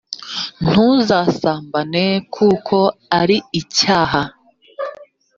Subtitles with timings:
[0.67, 2.05] ntuzasambane
[2.35, 2.77] kuko
[3.19, 4.21] ari icyaha.